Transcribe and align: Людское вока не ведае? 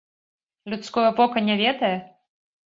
Людское 0.73 1.11
вока 1.19 1.39
не 1.51 1.55
ведае? 1.63 1.93